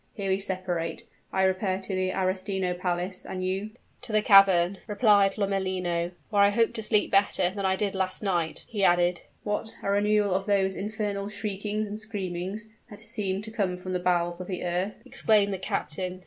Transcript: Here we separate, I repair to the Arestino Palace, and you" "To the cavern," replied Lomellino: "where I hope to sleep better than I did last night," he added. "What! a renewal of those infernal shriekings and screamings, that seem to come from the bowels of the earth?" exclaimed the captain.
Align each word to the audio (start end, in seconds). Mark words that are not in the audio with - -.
Here 0.15 0.29
we 0.29 0.39
separate, 0.39 1.03
I 1.31 1.43
repair 1.43 1.79
to 1.79 1.93
the 1.93 2.09
Arestino 2.11 2.73
Palace, 2.73 3.23
and 3.23 3.45
you" 3.45 3.69
"To 4.01 4.11
the 4.11 4.23
cavern," 4.23 4.79
replied 4.87 5.35
Lomellino: 5.37 6.09
"where 6.31 6.41
I 6.41 6.49
hope 6.49 6.73
to 6.73 6.81
sleep 6.81 7.11
better 7.11 7.51
than 7.51 7.67
I 7.67 7.75
did 7.75 7.93
last 7.93 8.23
night," 8.23 8.65
he 8.67 8.83
added. 8.83 9.21
"What! 9.43 9.75
a 9.83 9.91
renewal 9.91 10.33
of 10.33 10.47
those 10.47 10.75
infernal 10.75 11.29
shriekings 11.29 11.85
and 11.85 11.99
screamings, 11.99 12.67
that 12.89 12.99
seem 12.99 13.43
to 13.43 13.51
come 13.51 13.77
from 13.77 13.93
the 13.93 13.99
bowels 13.99 14.41
of 14.41 14.47
the 14.47 14.63
earth?" 14.65 15.03
exclaimed 15.05 15.53
the 15.53 15.59
captain. 15.59 16.19